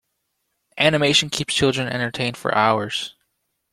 [0.79, 3.13] Animation keeps children entertained for hours.